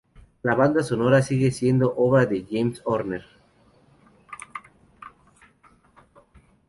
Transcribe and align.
La 0.41 0.55
banda 0.55 0.81
sonora 0.81 1.21
sigue 1.21 1.51
siendo 1.51 1.93
obra 1.95 2.25
de 2.25 2.43
James 2.49 2.81
Horner. 2.85 3.23